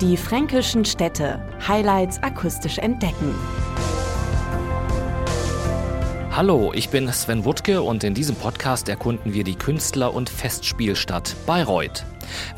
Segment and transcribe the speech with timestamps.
[0.00, 1.44] Die fränkischen Städte.
[1.66, 3.34] Highlights akustisch entdecken.
[6.30, 11.34] Hallo, ich bin Sven Wuttke und in diesem Podcast erkunden wir die Künstler- und Festspielstadt
[11.46, 12.04] Bayreuth.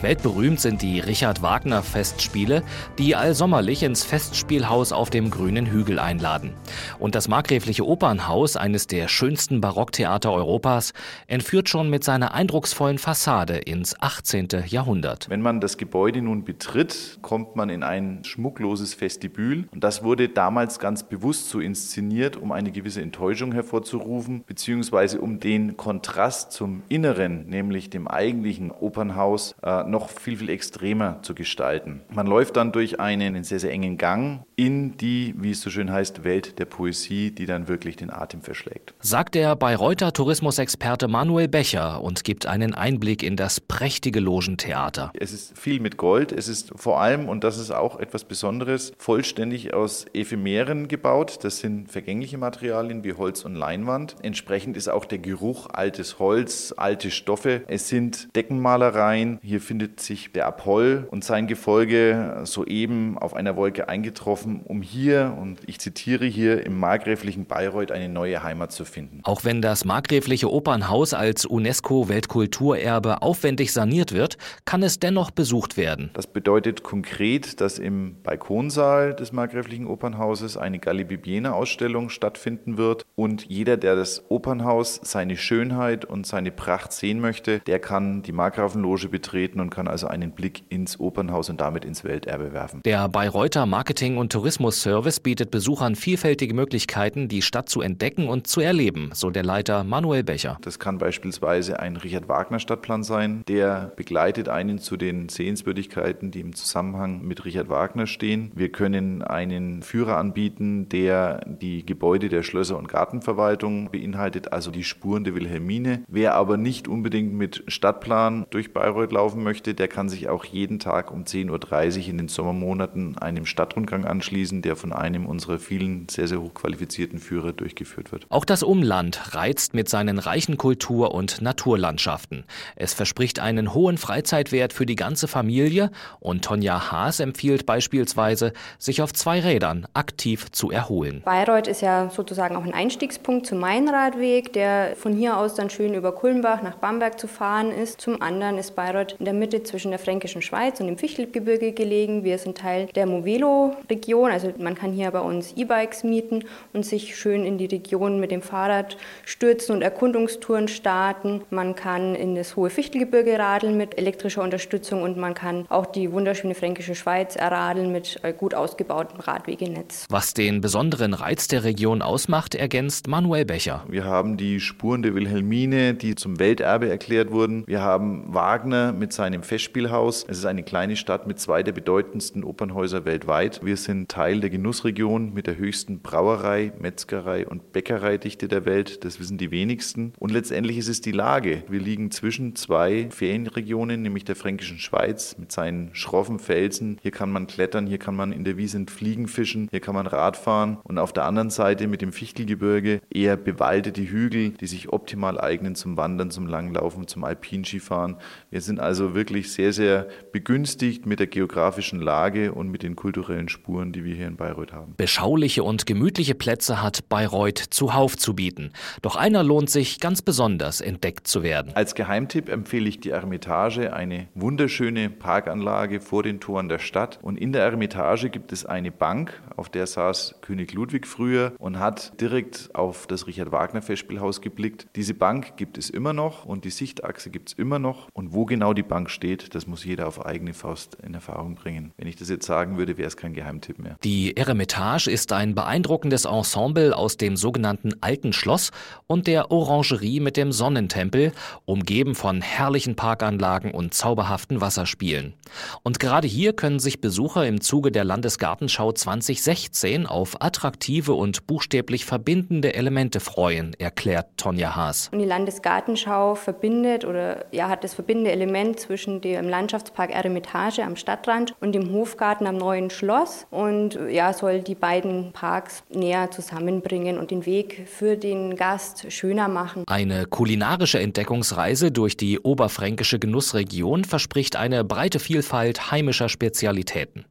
[0.01, 2.63] Weltberühmt sind die Richard Wagner Festspiele,
[2.99, 6.55] die allsommerlich ins Festspielhaus auf dem grünen Hügel einladen.
[6.99, 10.93] Und das Markgräfliche Opernhaus, eines der schönsten Barocktheater Europas,
[11.27, 14.49] entführt schon mit seiner eindrucksvollen Fassade ins 18.
[14.67, 15.29] Jahrhundert.
[15.29, 19.69] Wenn man das Gebäude nun betritt, kommt man in ein schmuckloses Vestibül.
[19.73, 25.41] Und das wurde damals ganz bewusst so inszeniert, um eine gewisse Enttäuschung hervorzurufen, beziehungsweise um
[25.41, 32.03] den Kontrast zum Inneren, nämlich dem eigentlichen Opernhaus, noch viel, viel extremer zu gestalten.
[32.11, 35.91] Man läuft dann durch einen sehr, sehr engen Gang in die, wie es so schön
[35.91, 38.95] heißt, Welt der Poesie, die dann wirklich den Atem verschlägt.
[39.01, 45.13] Sagt der Bayreuther Tourismusexperte Manuel Becher und gibt einen Einblick in das prächtige Logentheater.
[45.15, 46.33] Es ist viel mit Gold.
[46.33, 51.39] Es ist vor allem, und das ist auch etwas Besonderes, vollständig aus Ephemeren gebaut.
[51.43, 54.17] Das sind vergängliche Materialien wie Holz und Leinwand.
[54.23, 57.63] Entsprechend ist auch der Geruch altes Holz, alte Stoffe.
[57.67, 63.89] Es sind Deckenmalereien, hier findet sich der Apoll und sein Gefolge soeben auf einer Wolke
[63.89, 69.21] eingetroffen, um hier, und ich zitiere hier, im markgräflichen Bayreuth eine neue Heimat zu finden.
[69.25, 76.11] Auch wenn das markgräfliche Opernhaus als UNESCO-Weltkulturerbe aufwendig saniert wird, kann es dennoch besucht werden.
[76.13, 83.77] Das bedeutet konkret, dass im Balkonsaal des markgräflichen Opernhauses eine Galli-Bibiene-Ausstellung stattfinden wird und jeder,
[83.77, 89.40] der das Opernhaus, seine Schönheit und seine Pracht sehen möchte, der kann die Markgrafenloge betreten
[89.41, 92.83] treten und kann also einen Blick ins Opernhaus und damit ins Welterbe werfen.
[92.85, 98.61] Der Bayreuther Marketing- und Tourismusservice bietet Besuchern vielfältige Möglichkeiten, die Stadt zu entdecken und zu
[98.61, 100.59] erleben, so der Leiter Manuel Becher.
[100.61, 106.41] Das kann beispielsweise ein Richard Wagner Stadtplan sein, der begleitet einen zu den Sehenswürdigkeiten, die
[106.41, 108.53] im Zusammenhang mit Richard Wagner stehen.
[108.55, 114.85] Wir können einen Führer anbieten, der die Gebäude der Schlösser- und Gartenverwaltung beinhaltet, also die
[114.85, 116.03] Spuren der Wilhelmine.
[116.09, 120.45] Wer aber nicht unbedingt mit Stadtplan durch Bayreuth laufen laufen möchte, der kann sich auch
[120.45, 125.61] jeden Tag um 10.30 Uhr in den Sommermonaten einem Stadtrundgang anschließen, der von einem unserer
[125.61, 128.27] vielen sehr, sehr hochqualifizierten Führer durchgeführt wird.
[128.29, 132.45] Auch das Umland reizt mit seinen reichen Kultur- und Naturlandschaften.
[132.75, 139.01] Es verspricht einen hohen Freizeitwert für die ganze Familie und Tonja Haas empfiehlt beispielsweise, sich
[139.01, 141.23] auf zwei Rädern aktiv zu erholen.
[141.25, 145.95] Bayreuth ist ja sozusagen auch ein Einstiegspunkt zum Mainradweg, der von hier aus dann schön
[145.95, 148.01] über Kulmbach nach Bamberg zu fahren ist.
[148.01, 152.25] Zum anderen ist Bayreuth in der Mitte zwischen der Fränkischen Schweiz und dem Fichtelgebirge gelegen.
[152.25, 157.17] Wir sind Teil der Movelo-Region, also man kann hier bei uns E-Bikes mieten und sich
[157.17, 158.97] schön in die Region mit dem Fahrrad
[159.27, 161.43] stürzen und Erkundungstouren starten.
[161.51, 166.11] Man kann in das hohe Fichtelgebirge radeln mit elektrischer Unterstützung und man kann auch die
[166.13, 170.07] wunderschöne Fränkische Schweiz erradeln mit äh, gut ausgebautem Radwegenetz.
[170.09, 173.85] Was den besonderen Reiz der Region ausmacht, ergänzt Manuel Becher.
[173.87, 177.65] Wir haben die Spuren der Wilhelmine, die zum Welterbe erklärt wurden.
[177.67, 180.25] Wir haben Wagner mit seinem Festspielhaus.
[180.29, 183.65] Es ist eine kleine Stadt mit zwei der bedeutendsten Opernhäuser weltweit.
[183.65, 189.05] Wir sind Teil der Genussregion mit der höchsten Brauerei, Metzgerei und Bäckereidichte der Welt.
[189.05, 190.13] Das wissen die wenigsten.
[190.19, 191.65] Und letztendlich ist es die Lage.
[191.69, 196.99] Wir liegen zwischen zwei Ferienregionen, nämlich der Fränkischen Schweiz mit seinen schroffen Felsen.
[197.01, 200.07] Hier kann man klettern, hier kann man in der Wiese Fliegen fischen, hier kann man
[200.07, 200.77] Radfahren.
[200.85, 205.75] Und auf der anderen Seite mit dem Fichtelgebirge eher bewaldete Hügel, die sich optimal eignen
[205.75, 208.17] zum Wandern, zum Langlaufen, zum Alpinskifahren.
[208.51, 212.97] Wir sind also also wirklich sehr, sehr begünstigt mit der geografischen Lage und mit den
[212.97, 214.95] kulturellen Spuren, die wir hier in Bayreuth haben.
[214.97, 218.73] Beschauliche und gemütliche Plätze hat Bayreuth zuhauf zu bieten.
[219.01, 221.71] Doch einer lohnt sich ganz besonders entdeckt zu werden.
[221.77, 227.21] Als Geheimtipp empfehle ich die Eremitage, eine wunderschöne Parkanlage vor den Toren der Stadt.
[227.23, 231.79] Und in der Eremitage gibt es eine Bank, auf der saß König Ludwig früher und
[231.79, 234.89] hat direkt auf das Richard Wagner Festspielhaus geblickt.
[234.97, 238.09] Diese Bank gibt es immer noch und die Sichtachse gibt es immer noch.
[238.13, 241.93] Und wo genau die Bank steht, das muss jeder auf eigene Faust in Erfahrung bringen.
[241.97, 243.97] Wenn ich das jetzt sagen würde, wäre es kein Geheimtipp mehr.
[244.05, 248.71] Die Eremitage ist ein beeindruckendes Ensemble aus dem sogenannten Alten Schloss
[249.07, 251.33] und der Orangerie mit dem Sonnentempel,
[251.65, 255.35] umgeben von herrlichen Parkanlagen und zauberhaften Wasserspielen.
[255.83, 262.05] Und gerade hier können sich Besucher im Zuge der Landesgartenschau 2016 auf attraktive und buchstäblich
[262.05, 265.09] verbindende Elemente freuen, erklärt Tonja Haas.
[265.13, 270.85] Und die Landesgartenschau verbindet oder ja, hat das verbindende Element getrennt zwischen dem Landschaftspark Eremitage
[270.85, 276.31] am Stadtrand und dem Hofgarten am Neuen Schloss und ja, soll die beiden Parks näher
[276.31, 279.85] zusammenbringen und den Weg für den Gast schöner machen.
[279.87, 287.25] Eine kulinarische Entdeckungsreise durch die oberfränkische Genussregion verspricht eine breite Vielfalt heimischer Spezialitäten.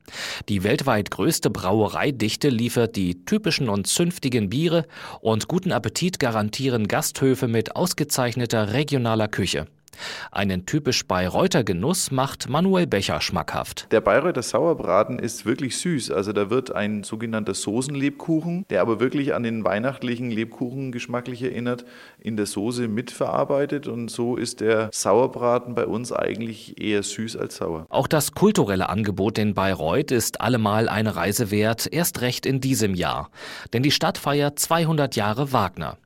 [0.48, 4.86] Die weltweit größte Brauereidichte liefert die typischen und zünftigen Biere
[5.22, 9.68] und guten Appetit garantieren Gasthöfe mit ausgezeichneter regionaler Küche.
[10.32, 13.88] Einen typisch Bayreuther Genuss macht Manuel Becher schmackhaft.
[13.92, 16.12] Der Bayreuther Sauerbraten ist wirklich süß.
[16.12, 21.84] Also da wird ein sogenannter Soßenlebkuchen, der aber wirklich an den weihnachtlichen Lebkuchen geschmacklich erinnert,
[22.20, 23.88] in der Soße mitverarbeitet.
[23.88, 27.88] Und so ist der Sauerbraten bei uns eigentlich eher süß als sauer.
[27.90, 32.94] Auch das kulturelle Angebot in Bayreuth ist allemal eine Reise wert, erst recht in diesem
[32.94, 33.32] Jahr.
[33.74, 35.98] Denn die Stadt feiert 200 Jahre Wagner.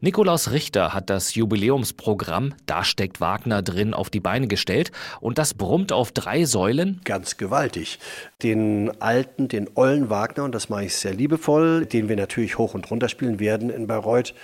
[0.00, 5.54] Nikolaus Richter hat das Jubiläumsprogramm Da steckt Wagner drin auf die Beine gestellt und das
[5.54, 7.00] brummt auf drei Säulen.
[7.04, 7.98] Ganz gewaltig.
[8.42, 12.74] Den alten, den ollen Wagner, und das mache ich sehr liebevoll, den wir natürlich hoch
[12.74, 14.34] und runter spielen werden in Bayreuth,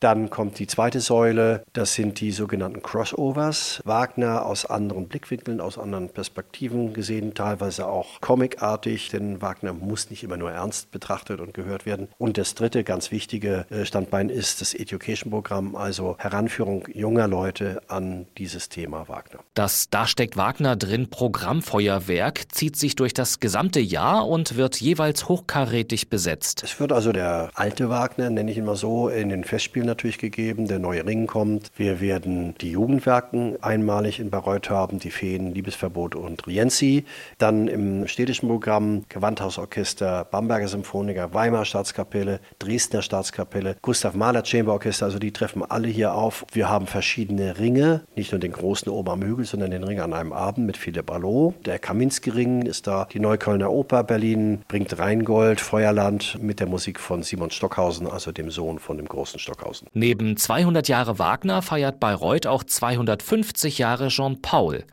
[0.00, 3.82] dann kommt die zweite Säule, das sind die sogenannten Crossovers.
[3.84, 10.24] Wagner aus anderen Blickwinkeln, aus anderen Perspektiven gesehen, teilweise auch comicartig, denn Wagner muss nicht
[10.24, 12.08] immer nur ernst betrachtet und gehört werden.
[12.16, 18.26] Und das dritte ganz wichtige äh, Standbein ist das Education-Programm, also Heranführung junger Leute an
[18.38, 19.40] dieses Thema Wagner.
[19.54, 25.28] Das Da steckt Wagner drin Programmfeuerwerk zieht sich durch das gesamte Jahr und wird jeweils
[25.28, 26.62] hochkarätig besetzt.
[26.64, 30.18] Es wird also der alte Wagner, nenne ich ihn mal so, in den Festspielen natürlich
[30.18, 30.68] gegeben.
[30.68, 31.70] Der neue Ring kommt.
[31.76, 37.04] Wir werden die Jugendwerken einmalig in Bayreuth haben, die Feen, Liebesverbot und Rienzi.
[37.38, 45.06] Dann im städtischen Programm Gewandhausorchester, Bamberger Symphoniker, Weimar Staatskapelle, Dresdner Staatskapelle, Gustav Mahler Chamber Orchester.
[45.06, 46.44] Also die treffen alle hier auf.
[46.52, 50.12] Wir haben verschiedene Ringe, nicht nur den großen Ober am Hügel, sondern den Ring an
[50.12, 51.54] einem Abend mit Philipp Allo.
[51.66, 53.06] Der Kaminski-Ring ist da.
[53.12, 58.50] Die Neuköllner Oper Berlin bringt Rheingold, Feuerland mit der Musik von Simon Stockhausen, also dem
[58.50, 59.90] Sohn von dem großen Stockhausen lassen.
[59.92, 64.84] Neben 200 Jahre Wagner feiert Bayreuth auch 250 Jahre Jean Paul.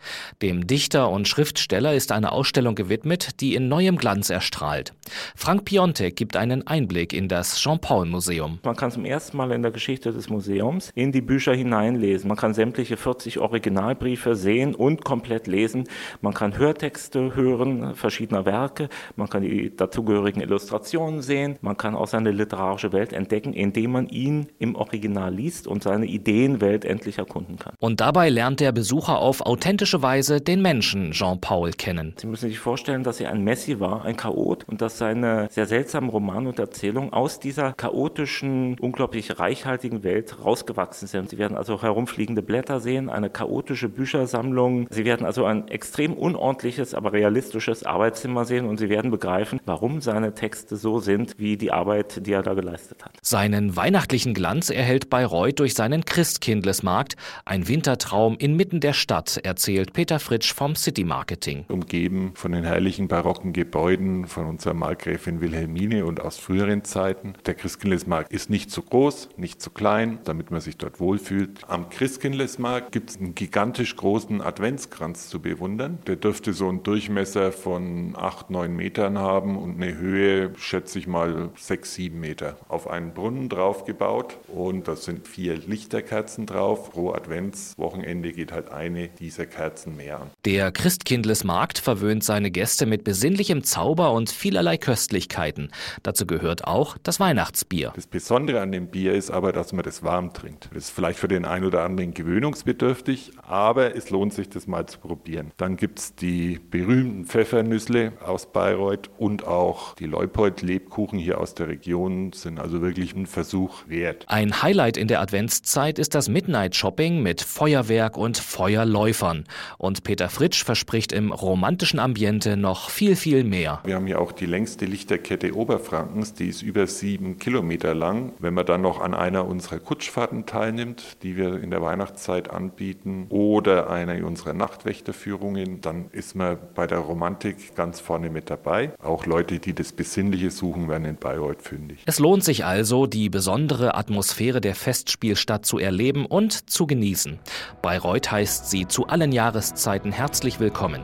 [0.42, 4.94] Dem Dichter und Schriftsteller ist eine Ausstellung gewidmet, die in neuem Glanz erstrahlt.
[5.36, 8.60] Frank Piontek gibt einen Einblick in das Jean Paul Museum.
[8.63, 12.28] Man kann zum ersten Mal in der Geschichte des Museums in die Bücher hineinlesen.
[12.28, 15.86] Man kann sämtliche 40 Originalbriefe sehen und komplett lesen.
[16.22, 18.89] Man kann Hörtexte hören verschiedener Werke.
[19.16, 21.57] Man kann die dazugehörigen Illustrationen sehen.
[21.62, 26.06] Man kann auch seine literarische Welt entdecken, indem man ihn im Original liest und seine
[26.06, 27.74] Ideenwelt endlich erkunden kann.
[27.79, 32.13] Und dabei lernt der Besucher auf authentische Weise den Menschen Jean-Paul kennen.
[32.18, 35.65] Sie müssen sich vorstellen, dass er ein Messi war, ein Chaot und dass seine sehr
[35.65, 41.29] seltsamen Romane und Erzählungen aus dieser chaotischen, unglaublich reichhaltigen Welt rausgewachsen sind.
[41.29, 44.88] Sie werden also herumfliegende Blätter sehen, eine chaotische Büchersammlung.
[44.89, 50.01] Sie werden also ein extrem unordentliches, aber realistisches Arbeitszimmer sehen und Sie werden begreifen, warum
[50.01, 53.18] seine Texte so sind, wie die Arbeit, die er da geleistet hat.
[53.21, 57.15] Seinen weihnachtlichen Glanz Glanz erhält Bayreuth durch seinen Christkindlesmarkt,
[57.45, 61.65] ein Wintertraum inmitten der Stadt, erzählt Peter Fritsch vom City Marketing.
[61.69, 67.33] Umgeben von den herrlichen barocken Gebäuden von unserer Markgräfin Wilhelmine und aus früheren Zeiten.
[67.45, 71.61] Der Christkindlesmarkt ist nicht zu groß, nicht zu klein, damit man sich dort wohlfühlt.
[71.67, 75.99] Am Christkindlesmarkt gibt es einen gigantisch großen Adventskranz zu bewundern.
[76.07, 81.07] Der dürfte so einen Durchmesser von 8, 9 Metern haben und eine Höhe, schätze ich
[81.07, 82.57] mal, 6, 7 Meter.
[82.67, 86.92] Auf einen Brunnen drauf gebaut und da sind vier Lichterkerzen drauf.
[86.92, 90.30] Pro Adventswochenende geht halt eine dieser Kerzen mehr an.
[90.45, 95.72] Der Christkindlesmarkt verwöhnt seine Gäste mit besinnlichem Zauber und vielerlei Köstlichkeiten.
[96.03, 97.93] Dazu gehört auch das Weihnachtsbier.
[97.96, 100.70] Das Besondere an dem Bier ist aber, dass man das warm trinkt.
[100.74, 104.86] Das ist vielleicht für den einen oder anderen gewöhnungsbedürftig, aber es lohnt sich, das mal
[104.86, 105.51] zu probieren.
[105.58, 111.67] Dann gibt es die berühmten Pfeffernüssle aus Bayreuth und auch die Leupold-Lebkuchen hier aus der
[111.67, 114.25] Region sind also wirklich ein Versuch wert.
[114.38, 119.46] Ein Highlight in der Adventszeit ist das Midnight Shopping mit Feuerwerk und Feuerläufern.
[119.79, 123.82] Und Peter Fritsch verspricht im romantischen Ambiente noch viel, viel mehr.
[123.84, 128.34] Wir haben hier auch die längste Lichterkette Oberfrankens, die ist über sieben Kilometer lang.
[128.38, 133.25] Wenn man dann noch an einer unserer Kutschfahrten teilnimmt, die wir in der Weihnachtszeit anbieten,
[133.29, 138.91] oder einer unserer Nachtwächterführungen, dann ist man bei der Romantik ganz vorne mit dabei.
[139.01, 142.03] Auch Leute, die das Besinnliche suchen, werden in Bayreuth fündig.
[142.06, 147.39] Es lohnt sich also, die besondere Atmosphäre Atmosphäre der Festspielstadt zu erleben und zu genießen.
[147.81, 151.01] Bayreuth heißt Sie zu allen Jahreszeiten herzlich willkommen.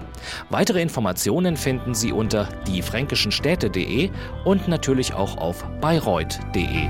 [0.49, 4.09] Weitere Informationen finden Sie unter diefränkischenstädte.de
[4.43, 6.89] und natürlich auch auf bayreuth.de.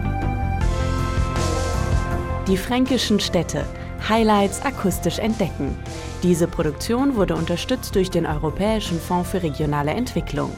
[2.48, 3.64] Die fränkischen Städte.
[4.10, 5.78] Highlights akustisch entdecken.
[6.24, 10.52] Diese Produktion wurde unterstützt durch den Europäischen Fonds für regionale Entwicklung.